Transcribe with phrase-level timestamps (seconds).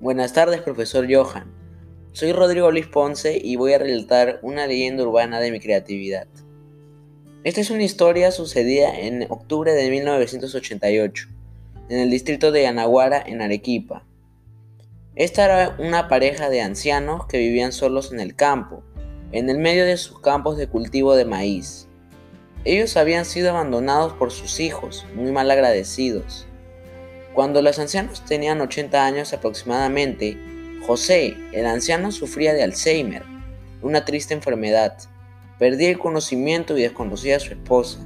[0.00, 1.52] Buenas tardes, profesor Johan.
[2.12, 6.26] Soy Rodrigo Luis Ponce y voy a relatar una leyenda urbana de mi creatividad.
[7.44, 11.28] Esta es una historia sucedida en octubre de 1988,
[11.90, 14.06] en el distrito de Anaguara, en Arequipa.
[15.16, 18.82] Esta era una pareja de ancianos que vivían solos en el campo,
[19.32, 21.88] en el medio de sus campos de cultivo de maíz.
[22.64, 26.46] Ellos habían sido abandonados por sus hijos, muy mal agradecidos.
[27.32, 30.36] Cuando los ancianos tenían 80 años aproximadamente,
[30.84, 33.22] José, el anciano, sufría de Alzheimer,
[33.82, 34.96] una triste enfermedad.
[35.56, 38.00] Perdía el conocimiento y desconocía a su esposa.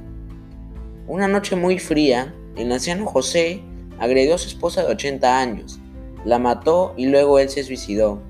[1.07, 3.61] Una noche muy fría, el anciano José
[3.97, 5.79] agredió a su esposa de 80 años,
[6.23, 8.21] la mató y luego él se suicidó.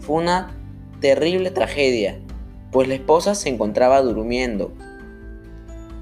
[0.00, 0.54] Fue una
[1.00, 2.20] terrible tragedia,
[2.70, 4.74] pues la esposa se encontraba durmiendo.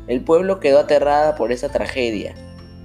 [0.09, 2.35] El pueblo quedó aterrada por esa tragedia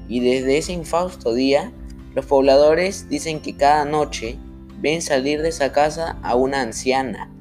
[0.10, 1.72] y desde ese infausto día,
[2.16, 4.38] los pobladores dicen que cada noche
[4.82, 7.32] ven salir de esa casa a una anciana.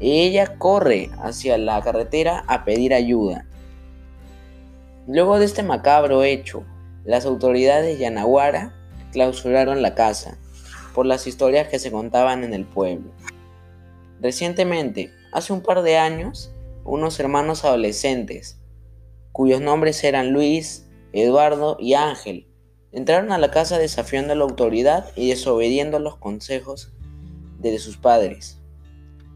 [0.00, 3.46] Ella corre hacia la carretera a pedir ayuda.
[5.08, 6.64] Luego de este macabro hecho,
[7.04, 8.72] las autoridades de Yanaguara
[9.12, 10.38] clausuraron la casa
[10.94, 13.10] por las historias que se contaban en el pueblo.
[14.20, 16.52] Recientemente, hace un par de años,
[16.84, 18.58] unos hermanos adolescentes,
[19.32, 22.48] cuyos nombres eran Luis, Eduardo y Ángel
[22.90, 26.92] entraron a la casa desafiando la autoridad y desobediendo los consejos
[27.60, 28.60] de sus padres.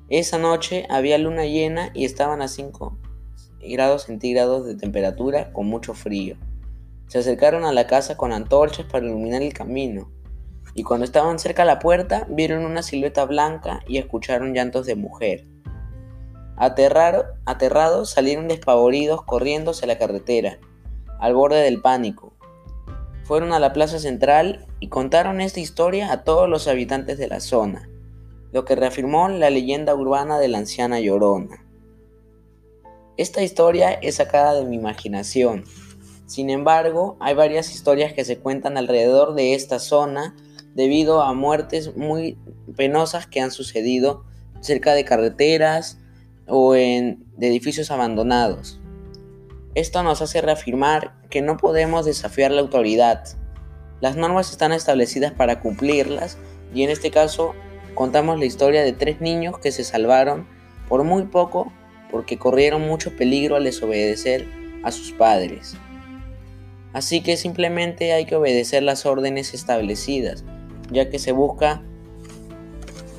[0.08, 2.98] Esa noche había luna llena y estaban a 5
[3.60, 6.36] grados centígrados de temperatura con mucho frío.
[7.06, 10.10] Se acercaron a la casa con antorchas para iluminar el camino
[10.74, 14.96] y cuando estaban cerca a la puerta vieron una silueta blanca y escucharon llantos de
[14.96, 15.44] mujer.
[16.56, 20.58] aterrados salieron despavoridos corriendo hacia la carretera
[21.19, 22.33] al borde del pánico.
[23.24, 27.41] Fueron a la plaza central y contaron esta historia a todos los habitantes de la
[27.41, 27.88] zona,
[28.52, 31.64] lo que reafirmó la leyenda urbana de la anciana Llorona.
[33.17, 35.64] Esta historia es sacada de mi imaginación.
[36.27, 40.36] Sin embargo, hay varias historias que se cuentan alrededor de esta zona
[40.74, 42.39] debido a muertes muy
[42.77, 44.24] penosas que han sucedido
[44.61, 45.98] cerca de carreteras
[46.46, 48.80] o en edificios abandonados.
[49.74, 53.24] Esto nos hace reafirmar que no podemos desafiar la autoridad.
[54.01, 56.39] Las normas están establecidas para cumplirlas
[56.74, 57.55] y en este caso
[57.95, 60.46] contamos la historia de tres niños que se salvaron
[60.89, 61.73] por muy poco
[62.11, 64.46] porque corrieron mucho peligro al desobedecer
[64.83, 65.77] a sus padres.
[66.92, 70.45] Así que simplemente hay que obedecer las órdenes establecidas,
[70.90, 71.83] ya que se busca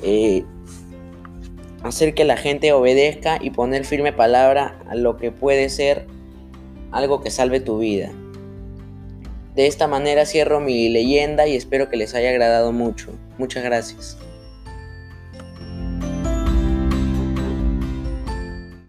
[0.02, 0.44] eh,
[1.82, 6.06] hacer que la gente obedezca y poner firme palabra a lo que puede ser
[6.92, 8.10] algo que salve tu vida.
[9.54, 13.10] De esta manera cierro mi leyenda y espero que les haya agradado mucho.
[13.38, 14.16] Muchas gracias.